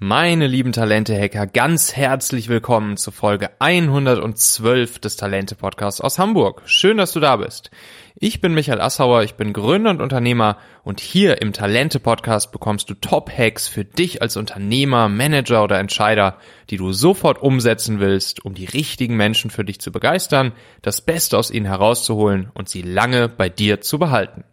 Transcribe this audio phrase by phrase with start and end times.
[0.00, 6.62] Meine lieben Talente-Hacker, ganz herzlich willkommen zur Folge 112 des Talente-Podcasts aus Hamburg.
[6.66, 7.72] Schön, dass du da bist.
[8.14, 12.94] Ich bin Michael Assauer, ich bin Gründer und Unternehmer und hier im Talente-Podcast bekommst du
[12.94, 16.36] Top-Hacks für dich als Unternehmer, Manager oder Entscheider,
[16.70, 21.36] die du sofort umsetzen willst, um die richtigen Menschen für dich zu begeistern, das Beste
[21.36, 24.44] aus ihnen herauszuholen und sie lange bei dir zu behalten.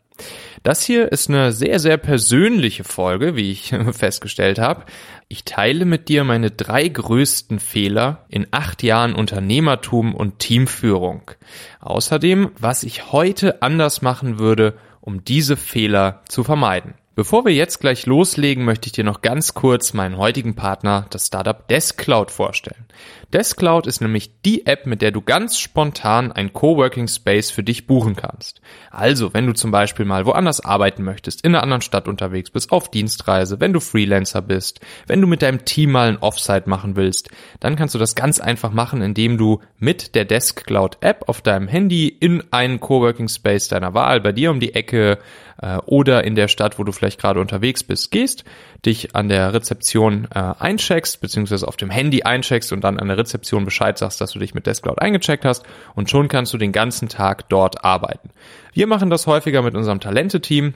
[0.64, 4.86] Das hier ist eine sehr, sehr persönliche Folge, wie ich festgestellt habe.
[5.28, 11.32] Ich teile mit dir meine drei größten Fehler in acht Jahren Unternehmertum und Teamführung.
[11.80, 16.94] Außerdem, was ich heute anders machen würde, um diese Fehler zu vermeiden.
[17.16, 21.28] Bevor wir jetzt gleich loslegen, möchte ich dir noch ganz kurz meinen heutigen Partner, das
[21.28, 22.86] Startup Deskcloud, vorstellen.
[23.35, 27.85] Deskcloud ist nämlich die App, mit der du ganz spontan ein Coworking Space für dich
[27.85, 28.61] buchen kannst.
[28.91, 32.71] Also, wenn du zum Beispiel mal woanders arbeiten möchtest, in einer anderen Stadt unterwegs bist,
[32.71, 36.95] auf Dienstreise, wenn du Freelancer bist, wenn du mit deinem Team mal ein Offsite machen
[36.95, 41.42] willst, dann kannst du das ganz einfach machen, indem du mit der Deskcloud App auf
[41.42, 45.20] deinem Handy in einen Coworking Space deiner Wahl bei dir um die Ecke
[45.61, 48.45] äh, oder in der Stadt, wo du vielleicht gerade unterwegs bist, gehst,
[48.86, 53.17] dich an der Rezeption äh, eincheckst, beziehungsweise auf dem Handy eincheckst und dann an der
[53.26, 55.64] Rezeption Bescheid sagst, dass du dich mit Deskcloud eingecheckt hast
[55.95, 58.30] und schon kannst du den ganzen Tag dort arbeiten.
[58.73, 60.76] Wir machen das häufiger mit unserem Talente-Team.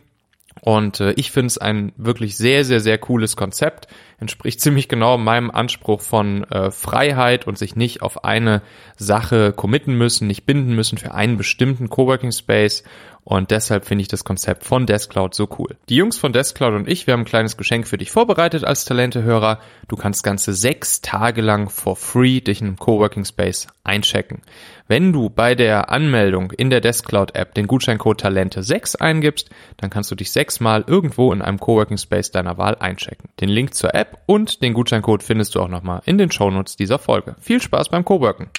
[0.61, 3.88] Und äh, ich finde es ein wirklich sehr, sehr, sehr cooles Konzept.
[4.20, 8.62] Entspricht ziemlich genau meinem Anspruch von äh, Freiheit und sich nicht auf eine
[8.98, 12.84] Sache committen müssen, nicht binden müssen für einen bestimmten Coworking Space
[13.30, 15.78] und deshalb finde ich das Konzept von Deskcloud so cool.
[15.90, 18.86] Die Jungs von Deskcloud und ich, wir haben ein kleines Geschenk für dich vorbereitet als
[18.86, 19.59] Talentehörer.
[19.88, 24.42] Du kannst ganze sechs Tage lang for free dich in einem Coworking Space einchecken.
[24.88, 29.92] Wenn du bei der Anmeldung in der Deskcloud App den Gutscheincode Talente 6 eingibst, dann
[29.92, 33.30] kannst du dich sechsmal irgendwo in einem Coworking Space deiner Wahl einchecken.
[33.40, 36.99] Den Link zur App und den Gutscheincode findest du auch nochmal in den Shownotes dieser
[36.99, 37.35] Folge.
[37.39, 38.49] Viel Spaß beim Coworken!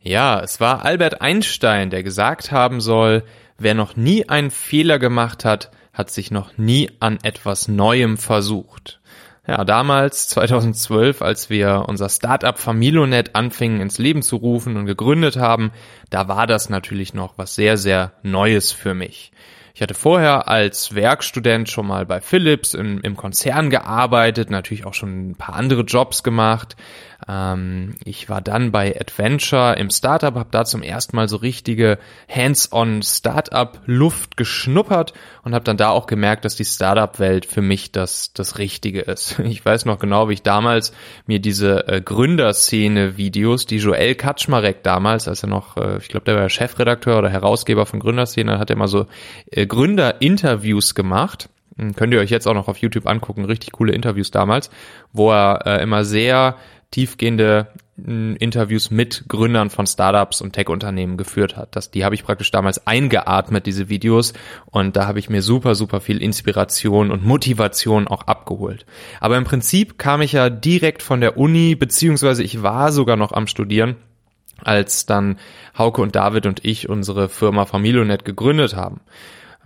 [0.00, 3.24] Ja, es war Albert Einstein, der gesagt haben soll,
[3.58, 8.97] wer noch nie einen Fehler gemacht hat, hat sich noch nie an etwas Neuem versucht.
[9.48, 15.38] Ja, damals, 2012, als wir unser Startup Familonet anfingen ins Leben zu rufen und gegründet
[15.38, 15.72] haben,
[16.10, 19.32] da war das natürlich noch was sehr, sehr Neues für mich.
[19.72, 24.92] Ich hatte vorher als Werkstudent schon mal bei Philips im, im Konzern gearbeitet, natürlich auch
[24.92, 26.76] schon ein paar andere Jobs gemacht.
[27.28, 31.98] Ähm, ich war dann bei Adventure im Startup, habe da zum ersten Mal so richtige
[32.28, 35.12] Hands-on Startup-Luft geschnuppert
[35.42, 39.38] und habe dann da auch gemerkt, dass die Startup-Welt für mich das, das Richtige ist.
[39.48, 40.92] Ich weiß noch genau, wie ich damals
[41.26, 46.36] mir diese äh, Gründerszene-Videos, die Joel Kaczmarek damals, als er noch, äh, ich glaube, der
[46.36, 49.06] war Chefredakteur oder Herausgeber von Gründerszene, hat er mal so
[49.50, 51.48] äh, Gründer-Interviews gemacht.
[51.78, 54.70] Hm, könnt ihr euch jetzt auch noch auf YouTube angucken, richtig coole Interviews damals,
[55.12, 56.56] wo er äh, immer sehr
[56.90, 57.68] tiefgehende
[58.02, 61.74] hm, Interviews mit Gründern von Startups und Tech-Unternehmen geführt hat.
[61.76, 64.32] Das, die habe ich praktisch damals eingeatmet, diese Videos,
[64.66, 68.86] und da habe ich mir super, super viel Inspiration und Motivation auch abgeholt.
[69.20, 73.32] Aber im Prinzip kam ich ja direkt von der Uni, beziehungsweise ich war sogar noch
[73.32, 73.96] am Studieren,
[74.62, 75.38] als dann
[75.76, 79.00] Hauke und David und ich unsere Firma Familionet gegründet haben.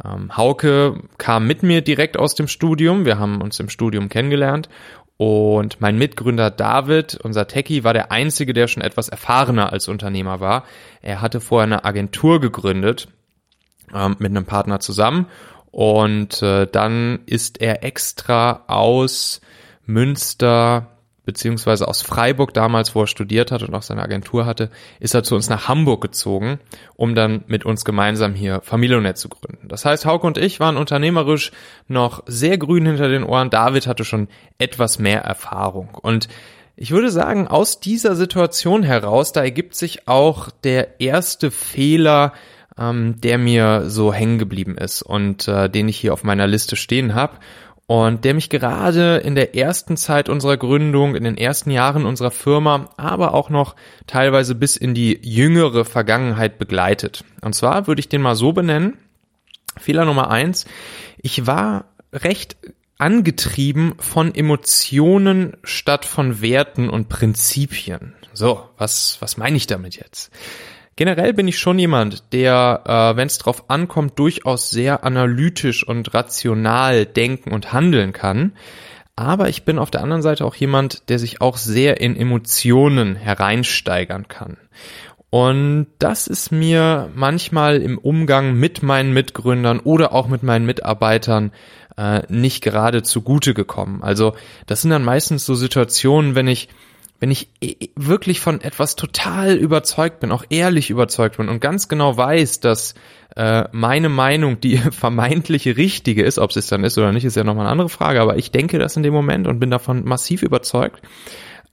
[0.05, 3.05] Ähm, Hauke kam mit mir direkt aus dem Studium.
[3.05, 4.69] Wir haben uns im Studium kennengelernt
[5.23, 10.41] und mein Mitgründer David, unser Techie, war der einzige, der schon etwas erfahrener als Unternehmer
[10.41, 10.65] war.
[11.01, 13.07] Er hatte vorher eine Agentur gegründet
[13.95, 15.27] ähm, mit einem Partner zusammen
[15.71, 19.41] und äh, dann ist er extra aus
[19.87, 20.89] Münster
[21.25, 25.23] beziehungsweise aus Freiburg damals, wo er studiert hat und auch seine Agentur hatte, ist er
[25.23, 26.59] zu uns nach Hamburg gezogen,
[26.97, 29.52] um dann mit uns gemeinsam hier Familionet zu gründen.
[29.73, 31.51] Das heißt, Hauke und ich waren unternehmerisch
[31.89, 33.49] noch sehr grün hinter den Ohren.
[33.49, 34.29] David hatte schon
[34.59, 35.95] etwas mehr Erfahrung.
[35.95, 36.29] Und
[36.77, 42.35] ich würde sagen, aus dieser Situation heraus, da ergibt sich auch der erste Fehler,
[42.77, 46.77] ähm, der mir so hängen geblieben ist und äh, den ich hier auf meiner Liste
[46.77, 47.39] stehen habe
[47.87, 52.31] und der mich gerade in der ersten Zeit unserer Gründung, in den ersten Jahren unserer
[52.31, 53.75] Firma, aber auch noch
[54.07, 57.25] teilweise bis in die jüngere Vergangenheit begleitet.
[57.41, 58.99] Und zwar würde ich den mal so benennen.
[59.79, 60.67] Fehler Nummer eins.
[61.19, 62.57] Ich war recht
[62.99, 68.15] angetrieben von Emotionen statt von Werten und Prinzipien.
[68.33, 70.31] So, was, was meine ich damit jetzt?
[70.95, 76.13] Generell bin ich schon jemand, der, äh, wenn es drauf ankommt, durchaus sehr analytisch und
[76.13, 78.53] rational denken und handeln kann.
[79.17, 83.17] Aber ich bin auf der anderen Seite auch jemand, der sich auch sehr in Emotionen
[83.17, 84.57] hereinsteigern kann.
[85.35, 91.53] Und das ist mir manchmal im Umgang mit meinen Mitgründern oder auch mit meinen Mitarbeitern
[91.97, 94.03] äh, nicht gerade zugute gekommen.
[94.03, 94.35] Also
[94.67, 96.69] das sind dann meistens so Situationen, wenn ich
[97.19, 97.49] wenn ich
[97.97, 102.95] wirklich von etwas total überzeugt bin, auch ehrlich überzeugt bin und ganz genau weiß, dass
[103.35, 107.45] äh, meine Meinung die vermeintliche richtige ist, ob es dann ist oder nicht, ist ja
[107.45, 110.43] nochmal eine andere Frage, aber ich denke das in dem Moment und bin davon massiv
[110.43, 111.01] überzeugt.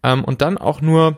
[0.01, 1.17] Ähm, und dann auch nur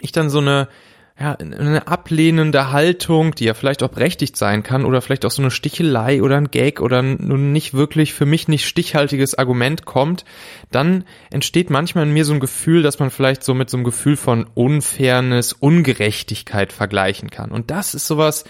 [0.00, 0.68] ich dann so eine
[1.18, 5.40] ja, eine ablehnende Haltung, die ja vielleicht auch berechtigt sein kann, oder vielleicht auch so
[5.40, 10.26] eine Stichelei oder ein Gag oder nun nicht wirklich für mich nicht stichhaltiges Argument kommt,
[10.70, 13.84] dann entsteht manchmal in mir so ein Gefühl, dass man vielleicht so mit so einem
[13.84, 17.50] Gefühl von Unfairness, Ungerechtigkeit vergleichen kann.
[17.50, 18.44] Und das ist sowas,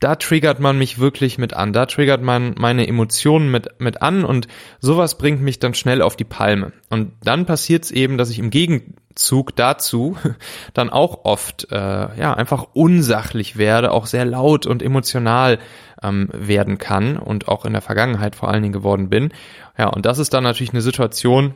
[0.00, 4.24] da triggert man mich wirklich mit an, da triggert man meine Emotionen mit, mit an
[4.24, 4.48] und
[4.80, 6.72] sowas bringt mich dann schnell auf die Palme.
[6.88, 10.16] Und dann passiert es eben, dass ich im Gegenzug dazu
[10.74, 15.58] dann auch oft äh, ja einfach unsachlich werde, auch sehr laut und emotional
[16.02, 19.34] ähm, werden kann und auch in der Vergangenheit vor allen Dingen geworden bin.
[19.76, 21.54] Ja, und das ist dann natürlich eine Situation,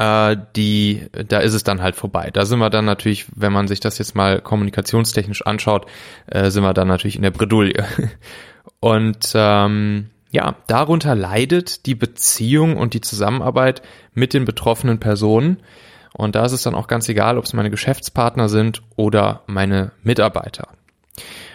[0.00, 2.30] äh, die, da ist es dann halt vorbei.
[2.32, 5.84] Da sind wir dann natürlich, wenn man sich das jetzt mal kommunikationstechnisch anschaut,
[6.26, 7.84] äh, sind wir dann natürlich in der Bredouille.
[8.80, 13.82] Und ähm, ja, darunter leidet die Beziehung und die Zusammenarbeit
[14.14, 15.58] mit den betroffenen Personen.
[16.14, 19.92] Und da ist es dann auch ganz egal, ob es meine Geschäftspartner sind oder meine
[20.02, 20.68] Mitarbeiter.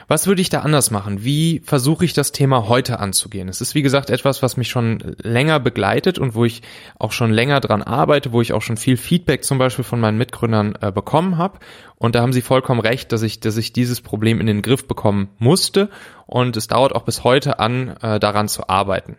[0.08, 1.24] Was würde ich da anders machen?
[1.24, 3.50] Wie versuche ich das Thema heute anzugehen?
[3.50, 6.62] Es ist wie gesagt etwas, was mich schon länger begleitet und wo ich
[7.00, 10.18] auch schon länger dran arbeite, wo ich auch schon viel Feedback zum Beispiel von meinen
[10.18, 11.60] Mitgründern äh, bekommen habe.
[11.96, 14.88] Und da haben sie vollkommen recht, dass ich, dass ich dieses Problem in den Griff
[14.88, 15.90] bekommen musste.
[16.28, 19.18] Und es dauert auch bis heute an, äh, daran zu arbeiten.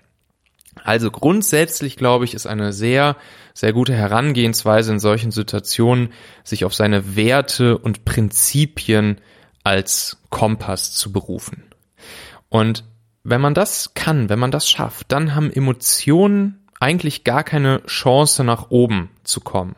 [0.85, 3.17] Also grundsätzlich glaube ich, ist eine sehr,
[3.55, 6.13] sehr gute Herangehensweise in solchen Situationen,
[6.45, 9.19] sich auf seine Werte und Prinzipien
[9.67, 11.65] als Kompass zu berufen.
[12.49, 12.85] Und
[13.25, 18.45] wenn man das kann, wenn man das schafft, dann haben Emotionen eigentlich gar keine Chance
[18.45, 19.75] nach oben zu kommen,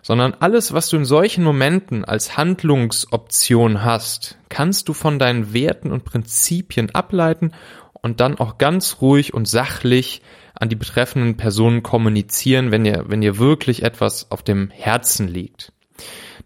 [0.00, 5.92] sondern alles, was du in solchen Momenten als Handlungsoption hast, kannst du von deinen Werten
[5.92, 7.52] und Prinzipien ableiten
[7.92, 10.22] und dann auch ganz ruhig und sachlich
[10.54, 15.74] an die betreffenden Personen kommunizieren, wenn dir, wenn dir wirklich etwas auf dem Herzen liegt.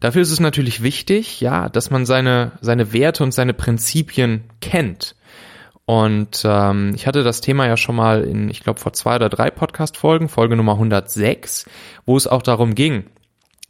[0.00, 5.14] Dafür ist es natürlich wichtig, ja, dass man seine, seine Werte und seine Prinzipien kennt.
[5.84, 9.28] Und ähm, ich hatte das Thema ja schon mal in, ich glaube, vor zwei oder
[9.28, 11.68] drei Podcast-Folgen, Folge Nummer 106,
[12.06, 13.06] wo es auch darum ging,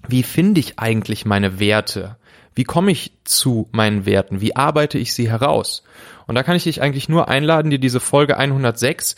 [0.06, 2.16] wie finde ich eigentlich meine Werte?
[2.54, 4.40] Wie komme ich zu meinen Werten?
[4.40, 5.82] Wie arbeite ich sie heraus?
[6.26, 9.16] Und da kann ich dich eigentlich nur einladen, dir diese Folge 106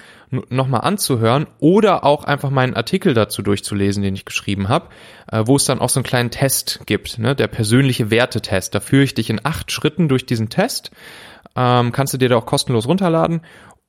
[0.48, 4.88] nochmal anzuhören oder auch einfach meinen Artikel dazu durchzulesen, den ich geschrieben habe,
[5.30, 8.74] äh, wo es dann auch so einen kleinen Test gibt, ne, der persönliche Wertetest.
[8.74, 10.90] Da führe ich dich in acht Schritten durch diesen Test.
[11.54, 13.42] Ähm, kannst du dir da auch kostenlos runterladen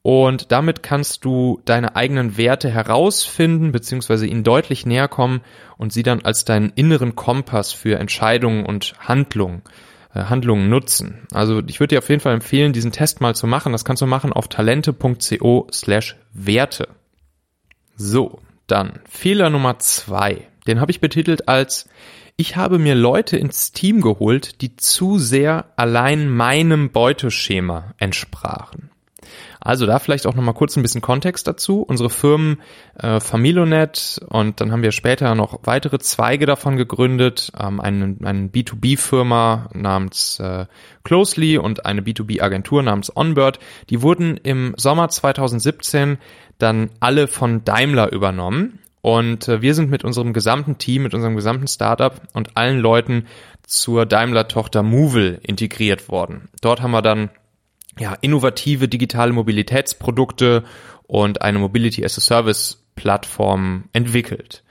[0.04, 5.40] und damit kannst du deine eigenen Werte herausfinden, beziehungsweise ihnen deutlich näher kommen
[5.78, 9.62] und sie dann als deinen inneren Kompass für Entscheidungen und Handlungen,
[10.14, 11.26] äh, Handlungen nutzen.
[11.32, 13.72] Also ich würde dir auf jeden Fall empfehlen, diesen Test mal zu machen.
[13.72, 16.90] Das kannst du machen auf talente.co slash Werte.
[17.96, 20.50] So, dann Fehler Nummer zwei.
[20.68, 21.88] Den habe ich betitelt als
[22.36, 28.90] ich habe mir Leute ins Team geholt, die zu sehr allein meinem Beuteschema entsprachen.
[29.60, 31.82] Also da vielleicht auch nochmal kurz ein bisschen Kontext dazu.
[31.82, 32.62] Unsere Firmen
[32.98, 38.48] äh, Familonet und dann haben wir später noch weitere Zweige davon gegründet, ähm, eine, eine
[38.48, 40.66] B2B-Firma namens äh,
[41.04, 43.60] Closely und eine B2B-Agentur namens Onbird.
[43.90, 46.18] Die wurden im Sommer 2017
[46.58, 48.80] dann alle von Daimler übernommen.
[49.02, 53.28] Und äh, wir sind mit unserem gesamten Team, mit unserem gesamten Startup und allen Leuten
[53.68, 56.50] zur Daimler-Tochter Movil integriert worden.
[56.62, 57.30] Dort haben wir dann
[58.00, 60.64] ja, innovative digitale Mobilitätsprodukte
[61.08, 64.64] und eine Mobility as a Service Plattform entwickelt.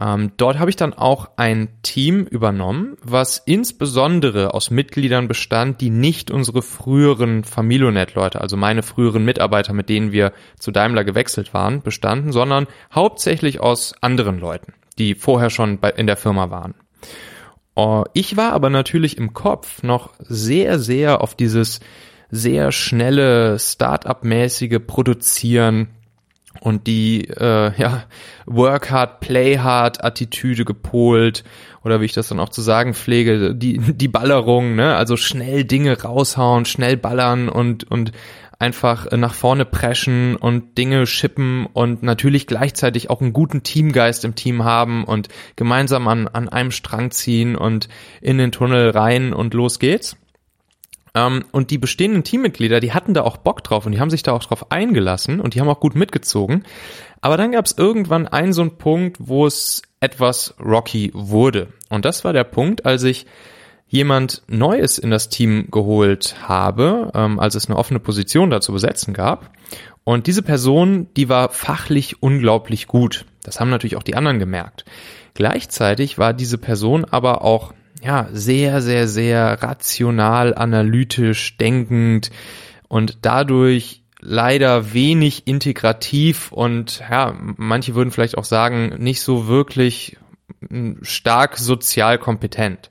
[0.00, 5.90] Ähm, dort habe ich dann auch ein Team übernommen, was insbesondere aus Mitgliedern bestand, die
[5.90, 11.82] nicht unsere früheren Familionet-Leute, also meine früheren Mitarbeiter, mit denen wir zu Daimler gewechselt waren,
[11.82, 16.74] bestanden, sondern hauptsächlich aus anderen Leuten, die vorher schon bei, in der Firma waren.
[17.76, 21.80] Uh, ich war aber natürlich im Kopf noch sehr, sehr auf dieses
[22.30, 25.88] sehr schnelle Start-up-mäßige Produzieren
[26.60, 28.04] und die äh, ja
[28.46, 31.44] Work hard, Play hard Attitüde gepolt
[31.84, 35.64] oder wie ich das dann auch zu sagen pflege, die die Ballerung, ne, also schnell
[35.64, 38.12] Dinge raushauen, schnell ballern und und
[38.58, 44.34] einfach nach vorne preschen und Dinge schippen und natürlich gleichzeitig auch einen guten Teamgeist im
[44.34, 47.88] Team haben und gemeinsam an an einem Strang ziehen und
[48.20, 50.16] in den Tunnel rein und los geht's.
[51.18, 54.22] Ähm, und die bestehenden Teammitglieder, die hatten da auch Bock drauf und die haben sich
[54.22, 56.64] da auch drauf eingelassen und die haben auch gut mitgezogen.
[57.20, 61.68] Aber dann gab es irgendwann einen so einen Punkt, wo es etwas rocky wurde.
[61.88, 63.26] Und das war der Punkt, als ich
[63.88, 68.72] jemand Neues in das Team geholt habe, ähm, als es eine offene Position da zu
[68.72, 69.50] besetzen gab.
[70.04, 73.24] Und diese Person, die war fachlich unglaublich gut.
[73.42, 74.84] Das haben natürlich auch die anderen gemerkt.
[75.34, 82.30] Gleichzeitig war diese Person aber auch ja sehr, sehr, sehr rational, analytisch denkend
[82.88, 90.16] und dadurch leider wenig integrativ und ja, manche würden vielleicht auch sagen, nicht so wirklich
[90.68, 92.90] hm, stark sozial kompetent.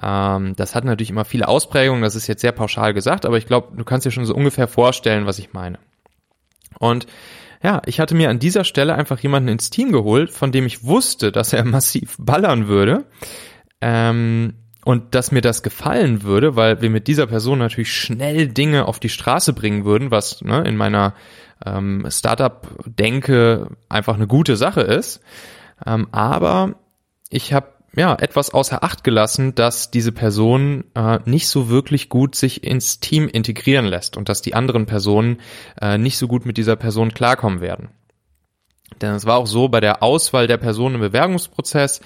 [0.00, 3.46] Ähm, das hat natürlich immer viele Ausprägungen, das ist jetzt sehr pauschal gesagt, aber ich
[3.46, 5.78] glaube, du kannst dir schon so ungefähr vorstellen, was ich meine.
[6.78, 7.06] Und
[7.62, 10.84] ja, ich hatte mir an dieser Stelle einfach jemanden ins Team geholt, von dem ich
[10.84, 13.06] wusste, dass er massiv ballern würde.
[13.80, 14.54] Ähm,
[14.84, 19.00] und dass mir das gefallen würde, weil wir mit dieser Person natürlich schnell Dinge auf
[19.00, 21.14] die Straße bringen würden, was ne, in meiner
[21.64, 25.20] ähm, Startup-Denke einfach eine gute Sache ist.
[25.86, 26.74] Ähm, aber
[27.30, 32.34] ich habe ja, etwas außer Acht gelassen, dass diese Person äh, nicht so wirklich gut
[32.34, 35.38] sich ins Team integrieren lässt und dass die anderen Personen
[35.80, 37.90] äh, nicht so gut mit dieser Person klarkommen werden.
[39.00, 42.00] Denn es war auch so bei der Auswahl der Person im Bewerbungsprozess,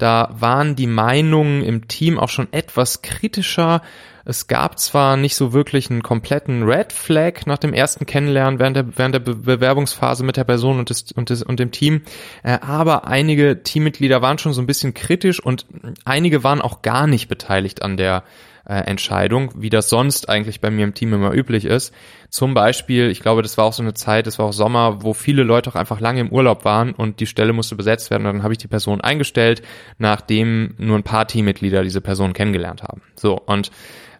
[0.00, 3.82] da waren die Meinungen im Team auch schon etwas kritischer.
[4.24, 8.76] Es gab zwar nicht so wirklich einen kompletten Red Flag nach dem ersten Kennenlernen während
[8.76, 12.02] der, während der Be Bewerbungsphase mit der Person und, des, und, des, und dem Team,
[12.42, 15.66] äh, aber einige Teammitglieder waren schon so ein bisschen kritisch und
[16.04, 18.24] einige waren auch gar nicht beteiligt an der
[18.66, 21.94] äh, Entscheidung, wie das sonst eigentlich bei mir im Team immer üblich ist.
[22.28, 25.14] Zum Beispiel, ich glaube, das war auch so eine Zeit, das war auch Sommer, wo
[25.14, 28.26] viele Leute auch einfach lange im Urlaub waren und die Stelle musste besetzt werden.
[28.26, 29.62] Und dann habe ich die Person eingestellt,
[29.98, 33.02] nachdem nur ein paar Teammitglieder diese Person kennengelernt haben.
[33.16, 33.70] So, und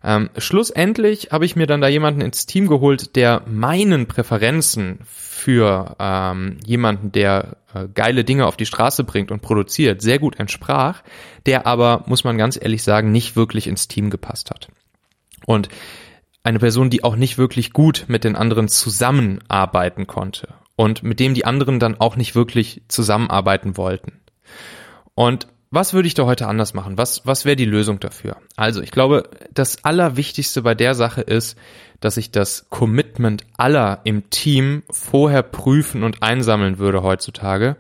[0.03, 5.01] ähm, schlussendlich habe ich mir dann da jemanden ins Team geholt, der meinen Präferenzen
[5.41, 10.39] für ähm, jemanden, der äh, geile Dinge auf die Straße bringt und produziert, sehr gut
[10.39, 11.03] entsprach,
[11.47, 14.69] der aber, muss man ganz ehrlich sagen, nicht wirklich ins Team gepasst hat.
[15.47, 15.69] Und
[16.43, 21.35] eine Person, die auch nicht wirklich gut mit den anderen zusammenarbeiten konnte und mit dem
[21.35, 24.21] die anderen dann auch nicht wirklich zusammenarbeiten wollten.
[25.15, 26.99] Und was würde ich da heute anders machen?
[26.99, 28.37] Was, was wäre die Lösung dafür?
[28.57, 31.57] Also, ich glaube, das Allerwichtigste bei der Sache ist,
[32.01, 37.77] dass ich das Commitment aller im Team vorher prüfen und einsammeln würde heutzutage.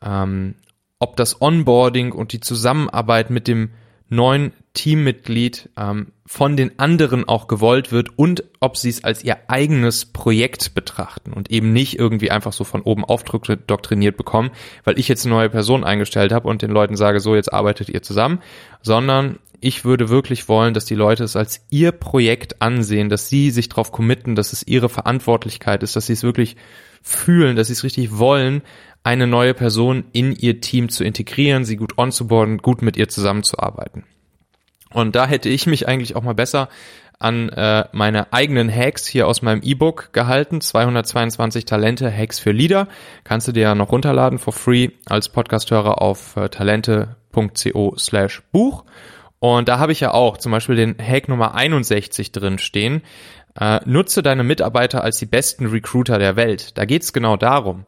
[0.00, 0.54] Ähm,
[1.00, 3.70] ob das Onboarding und die Zusammenarbeit mit dem
[4.08, 9.36] neuen Teammitglied ähm, von den anderen auch gewollt wird und ob sie es als ihr
[9.48, 14.50] eigenes Projekt betrachten und eben nicht irgendwie einfach so von oben aufdoktriniert bekommen,
[14.84, 17.90] weil ich jetzt eine neue Person eingestellt habe und den Leuten sage, so jetzt arbeitet
[17.90, 18.40] ihr zusammen,
[18.80, 23.50] sondern ich würde wirklich wollen, dass die Leute es als ihr Projekt ansehen, dass sie
[23.50, 26.56] sich darauf committen, dass es ihre Verantwortlichkeit ist, dass sie es wirklich
[27.02, 28.62] fühlen, dass sie es richtig wollen,
[29.02, 34.04] eine neue Person in ihr Team zu integrieren, sie gut onzuboarden, gut mit ihr zusammenzuarbeiten.
[34.94, 36.68] Und da hätte ich mich eigentlich auch mal besser
[37.18, 40.60] an äh, meine eigenen Hacks hier aus meinem E-Book gehalten.
[40.60, 42.88] 222 Talente, Hacks für Leader.
[43.24, 48.84] Kannst du dir ja noch runterladen for free als Podcasthörer auf äh, talente.co slash Buch.
[49.40, 53.02] Und da habe ich ja auch zum Beispiel den Hack Nummer 61 drin stehen.
[53.58, 56.78] Äh, nutze deine Mitarbeiter als die besten Recruiter der Welt.
[56.78, 57.84] Da geht's genau darum,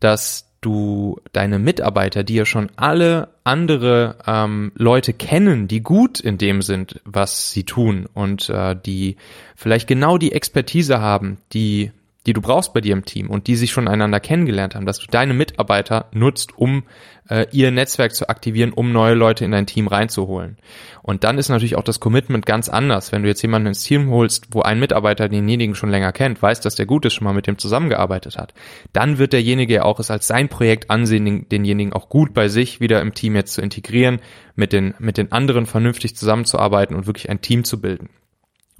[0.00, 6.38] dass du deine Mitarbeiter, die ja schon alle andere ähm, Leute kennen, die gut in
[6.38, 9.16] dem sind, was sie tun und äh, die
[9.56, 11.92] vielleicht genau die Expertise haben, die
[12.28, 14.98] die du brauchst bei dir im Team und die sich schon einander kennengelernt haben, dass
[14.98, 16.82] du deine Mitarbeiter nutzt, um
[17.30, 20.58] äh, ihr Netzwerk zu aktivieren, um neue Leute in dein Team reinzuholen.
[21.02, 23.12] Und dann ist natürlich auch das Commitment ganz anders.
[23.12, 26.60] Wenn du jetzt jemanden ins Team holst, wo ein Mitarbeiter denjenigen schon länger kennt, weiß,
[26.60, 28.52] dass der gut ist, schon mal mit dem zusammengearbeitet hat,
[28.92, 32.78] dann wird derjenige ja auch es als sein Projekt ansehen, denjenigen auch gut bei sich
[32.78, 34.20] wieder im Team jetzt zu integrieren,
[34.54, 38.10] mit den, mit den anderen vernünftig zusammenzuarbeiten und wirklich ein Team zu bilden.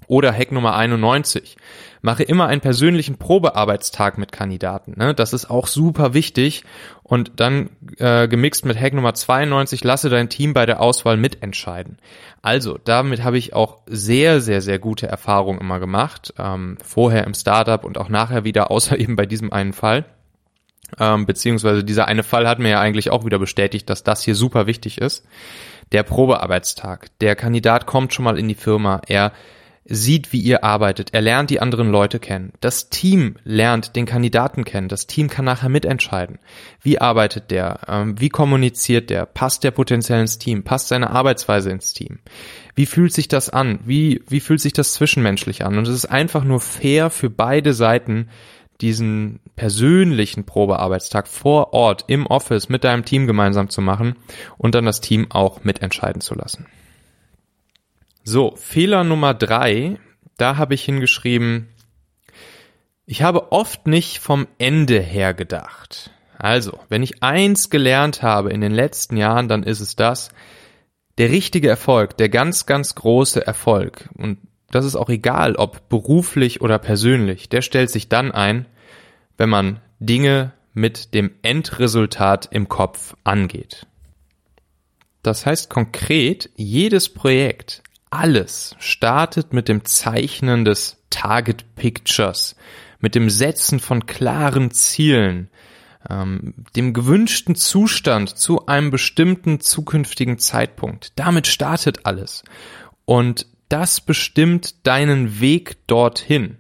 [0.09, 1.57] Oder Hack Nummer 91.
[2.01, 4.95] Mache immer einen persönlichen Probearbeitstag mit Kandidaten.
[4.97, 5.15] Ne?
[5.15, 6.65] Das ist auch super wichtig.
[7.03, 11.99] Und dann äh, gemixt mit Hack Nummer 92, lasse dein Team bei der Auswahl mitentscheiden.
[12.43, 16.35] Also, damit habe ich auch sehr, sehr, sehr gute Erfahrungen immer gemacht.
[16.39, 20.05] Ähm, vorher im Startup und auch nachher wieder, außer eben bei diesem einen Fall.
[20.99, 24.35] Ähm, beziehungsweise dieser eine Fall hat mir ja eigentlich auch wieder bestätigt, dass das hier
[24.35, 25.27] super wichtig ist.
[25.93, 27.09] Der Probearbeitstag.
[27.21, 29.03] Der Kandidat kommt schon mal in die Firma.
[29.07, 29.33] Er
[29.89, 31.15] sieht, wie ihr arbeitet.
[31.15, 32.53] Er lernt die anderen Leute kennen.
[32.61, 34.89] Das Team lernt den Kandidaten kennen.
[34.89, 36.39] Das Team kann nachher mitentscheiden.
[36.83, 37.81] Wie arbeitet der?
[37.89, 39.25] Ähm, wie kommuniziert der?
[39.27, 40.63] Passt der potenziell ins Team?
[40.63, 42.19] Passt seine Arbeitsweise ins Team?
[42.75, 43.81] Wie fühlt sich das an?
[43.85, 45.79] Wie, wie fühlt sich das zwischenmenschlich an?
[45.79, 48.29] Und es ist einfach nur fair für beide Seiten,
[48.81, 54.15] diesen persönlichen Probearbeitstag vor Ort im Office mit deinem Team gemeinsam zu machen
[54.57, 56.67] und dann das Team auch mitentscheiden zu lassen.
[58.31, 59.99] So, Fehler Nummer drei,
[60.37, 61.69] da habe ich hingeschrieben,
[63.07, 66.11] ich habe oft nicht vom Ende her gedacht.
[66.37, 70.29] Also, wenn ich eins gelernt habe in den letzten Jahren, dann ist es das,
[71.17, 74.37] der richtige Erfolg, der ganz, ganz große Erfolg, und
[74.71, 78.67] das ist auch egal, ob beruflich oder persönlich, der stellt sich dann ein,
[79.39, 83.87] wenn man Dinge mit dem Endresultat im Kopf angeht.
[85.23, 92.57] Das heißt konkret, jedes Projekt, alles startet mit dem Zeichnen des Target Pictures,
[93.01, 95.51] mit dem Setzen von klaren Zielen,
[96.09, 101.13] ähm, dem gewünschten Zustand zu einem bestimmten zukünftigen Zeitpunkt.
[101.17, 102.45] Damit startet alles.
[103.05, 106.57] Und das bestimmt deinen Weg dorthin.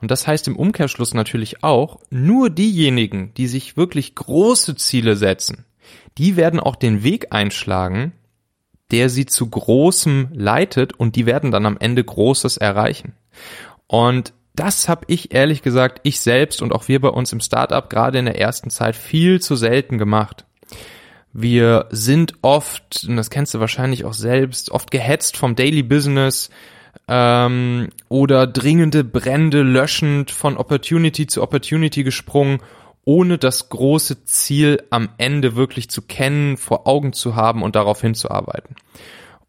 [0.00, 5.64] Und das heißt im Umkehrschluss natürlich auch, nur diejenigen, die sich wirklich große Ziele setzen,
[6.18, 8.12] die werden auch den Weg einschlagen,
[8.90, 13.14] der sie zu Großem leitet und die werden dann am Ende Großes erreichen.
[13.86, 17.88] Und das habe ich ehrlich gesagt, ich selbst und auch wir bei uns im Startup
[17.88, 20.46] gerade in der ersten Zeit viel zu selten gemacht.
[21.32, 26.48] Wir sind oft, und das kennst du wahrscheinlich auch selbst, oft gehetzt vom Daily Business
[27.08, 32.60] ähm, oder dringende Brände löschend von Opportunity zu Opportunity gesprungen
[33.06, 38.00] ohne das große Ziel am Ende wirklich zu kennen, vor Augen zu haben und darauf
[38.00, 38.74] hinzuarbeiten.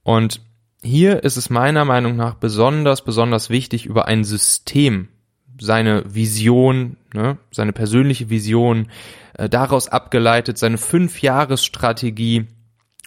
[0.04, 0.42] Und
[0.84, 5.10] hier ist es meiner Meinung nach besonders, besonders wichtig, über ein System,
[5.60, 8.90] seine Vision, ne, seine persönliche Vision,
[9.34, 12.46] äh, daraus abgeleitet, seine Fünf-Jahres-Strategie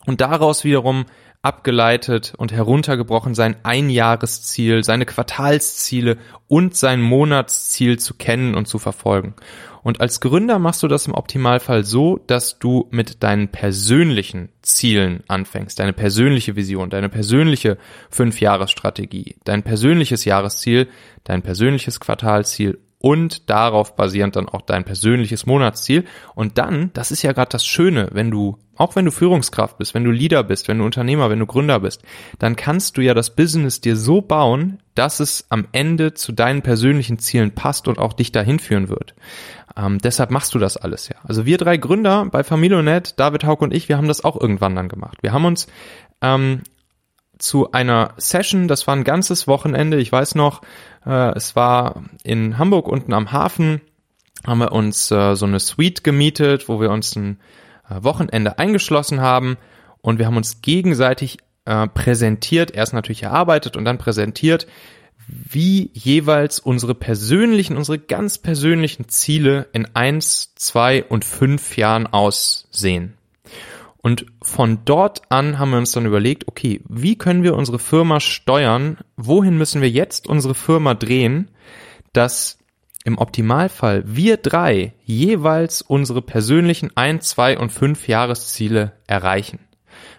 [0.06, 1.06] und daraus wiederum
[1.42, 6.18] abgeleitet und heruntergebrochen sein Einjahresziel, seine Quartalsziele
[6.48, 9.34] und sein Monatsziel zu kennen und zu verfolgen.
[9.82, 15.24] Und als Gründer machst du das im Optimalfall so, dass du mit deinen persönlichen Zielen
[15.28, 17.78] anfängst, deine persönliche Vision, deine persönliche
[18.10, 20.88] Fünfjahresstrategie, dein persönliches Jahresziel,
[21.24, 26.04] dein persönliches Quartalsziel und darauf basierend dann auch dein persönliches Monatsziel.
[26.34, 29.94] Und dann, das ist ja gerade das Schöne, wenn du, auch wenn du Führungskraft bist,
[29.94, 32.02] wenn du Leader bist, wenn du Unternehmer, wenn du Gründer bist,
[32.38, 36.60] dann kannst du ja das Business dir so bauen, dass es am Ende zu deinen
[36.60, 39.14] persönlichen Zielen passt und auch dich dahin führen wird.
[39.76, 41.16] Ähm, deshalb machst du das alles ja.
[41.24, 44.76] Also wir drei Gründer bei Familionet, David Haug und ich, wir haben das auch irgendwann
[44.76, 45.18] dann gemacht.
[45.22, 45.68] Wir haben uns
[46.20, 46.62] ähm,
[47.40, 50.62] zu einer Session, das war ein ganzes Wochenende, ich weiß noch,
[51.06, 53.80] äh, es war in Hamburg unten am Hafen,
[54.46, 57.40] haben wir uns äh, so eine Suite gemietet, wo wir uns ein
[57.88, 59.56] äh, Wochenende eingeschlossen haben.
[60.02, 64.66] Und wir haben uns gegenseitig äh, präsentiert, erst natürlich erarbeitet und dann präsentiert,
[65.26, 73.14] wie jeweils unsere persönlichen, unsere ganz persönlichen Ziele in eins, zwei und fünf Jahren aussehen.
[74.02, 78.18] Und von dort an haben wir uns dann überlegt, okay, wie können wir unsere Firma
[78.20, 78.98] steuern?
[79.16, 81.50] Wohin müssen wir jetzt unsere Firma drehen,
[82.12, 82.58] dass
[83.04, 89.60] im Optimalfall wir drei jeweils unsere persönlichen ein, zwei und fünf Jahresziele erreichen.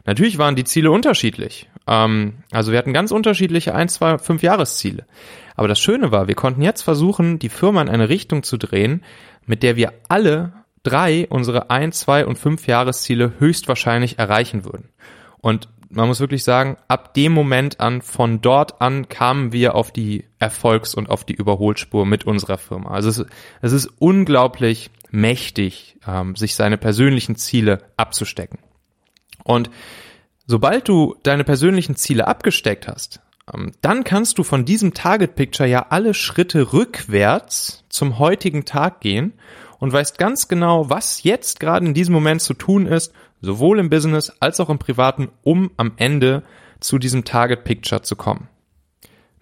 [0.06, 1.70] Natürlich waren die Ziele unterschiedlich.
[1.88, 5.06] Ähm, also wir hatten ganz unterschiedliche ein, zwei, fünf Jahresziele.
[5.56, 9.04] Aber das Schöne war, wir konnten jetzt versuchen, die Firma in eine Richtung zu drehen,
[9.46, 14.90] mit der wir alle drei unsere ein, zwei und fünf Jahresziele höchstwahrscheinlich erreichen würden.
[15.40, 19.92] Und man muss wirklich sagen, ab dem Moment an, von dort an kamen wir auf
[19.92, 22.92] die Erfolgs- und auf die Überholspur mit unserer Firma.
[22.92, 23.26] Also es,
[23.62, 28.60] es ist unglaublich mächtig, ähm, sich seine persönlichen Ziele abzustecken.
[29.44, 29.70] Und
[30.48, 33.20] sobald du deine persönlichen Ziele abgesteckt hast,
[33.54, 39.02] ähm, dann kannst du von diesem Target Picture ja alle Schritte rückwärts zum heutigen Tag
[39.02, 39.34] gehen
[39.82, 43.90] und weißt ganz genau, was jetzt gerade in diesem Moment zu tun ist, sowohl im
[43.90, 46.44] Business als auch im Privaten, um am Ende
[46.80, 48.48] zu diesem Target Picture zu kommen.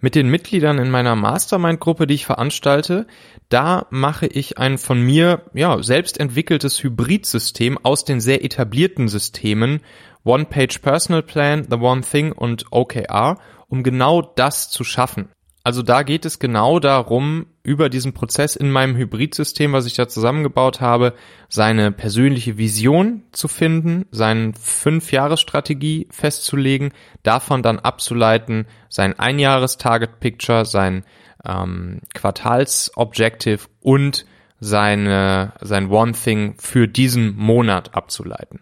[0.00, 3.06] Mit den Mitgliedern in meiner Mastermind-Gruppe, die ich veranstalte,
[3.50, 9.80] da mache ich ein von mir ja, selbst entwickeltes Hybridsystem aus den sehr etablierten Systemen
[10.24, 15.28] One-Page Personal Plan, The One Thing und OKR, um genau das zu schaffen.
[15.70, 20.08] Also da geht es genau darum, über diesen Prozess in meinem Hybridsystem, was ich da
[20.08, 21.14] zusammengebaut habe,
[21.48, 26.90] seine persönliche Vision zu finden, seine Fünf-Jahres-Strategie festzulegen,
[27.22, 31.04] davon dann abzuleiten, sein Einjahres-Target-Picture, sein
[31.44, 34.26] ähm, Quartals-Objective und
[34.58, 38.58] seine, sein One Thing für diesen Monat abzuleiten.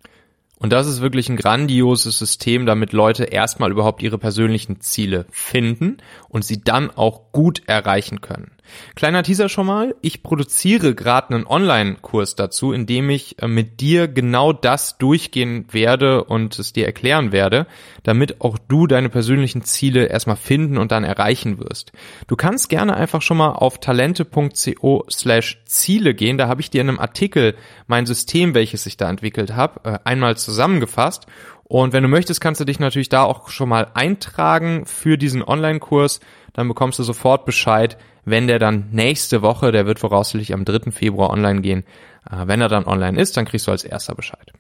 [0.59, 5.99] Und das ist wirklich ein grandioses System, damit Leute erstmal überhaupt ihre persönlichen Ziele finden
[6.29, 8.51] und sie dann auch gut erreichen können.
[8.95, 13.81] Kleiner Teaser schon mal, ich produziere gerade einen Online-Kurs dazu, in dem ich äh, mit
[13.81, 17.67] dir genau das durchgehen werde und es dir erklären werde,
[18.03, 21.93] damit auch du deine persönlichen Ziele erstmal finden und dann erreichen wirst.
[22.27, 26.81] Du kannst gerne einfach schon mal auf talente.co slash Ziele gehen, da habe ich dir
[26.81, 27.55] in einem Artikel
[27.87, 31.27] mein System, welches ich da entwickelt habe, äh, einmal zusammengefasst
[31.69, 35.43] und wenn du möchtest, kannst du dich natürlich da auch schon mal eintragen für diesen
[35.45, 36.21] Online-Kurs.
[36.55, 37.99] Dann bekommst du sofort Bescheid,
[38.31, 40.91] wenn der dann nächste Woche, der wird voraussichtlich am 3.
[40.91, 41.85] Februar online gehen,
[42.31, 44.53] äh, wenn er dann online ist, dann kriegst du als erster Bescheid.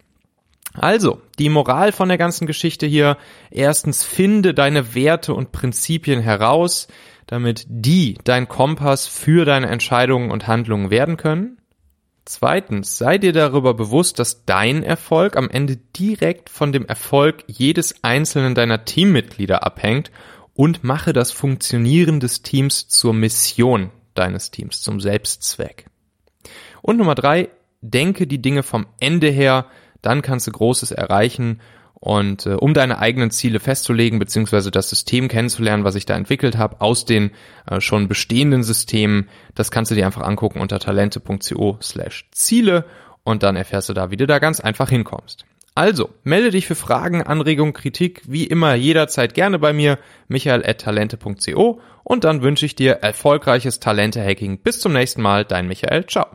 [0.74, 3.16] Also, die Moral von der ganzen Geschichte hier.
[3.50, 6.88] Erstens, finde deine Werte und Prinzipien heraus,
[7.26, 11.58] damit die dein Kompass für deine Entscheidungen und Handlungen werden können.
[12.24, 18.04] Zweitens, sei dir darüber bewusst, dass dein Erfolg am Ende direkt von dem Erfolg jedes
[18.04, 20.10] einzelnen deiner Teammitglieder abhängt
[20.58, 25.86] und mache das Funktionieren des Teams zur Mission deines Teams, zum Selbstzweck.
[26.82, 29.66] Und Nummer drei, denke die Dinge vom Ende her,
[30.02, 31.60] dann kannst du Großes erreichen
[31.94, 36.58] und äh, um deine eigenen Ziele festzulegen, beziehungsweise das System kennenzulernen, was ich da entwickelt
[36.58, 37.30] habe, aus den
[37.70, 42.84] äh, schon bestehenden Systemen, das kannst du dir einfach angucken unter talente.co slash Ziele
[43.22, 45.46] und dann erfährst du da, wie du da ganz einfach hinkommst.
[45.78, 52.24] Also, melde dich für Fragen, Anregungen, Kritik, wie immer jederzeit gerne bei mir, michael.talente.co und
[52.24, 54.58] dann wünsche ich dir erfolgreiches Talente-Hacking.
[54.58, 56.04] Bis zum nächsten Mal, dein Michael.
[56.06, 56.26] Ciao.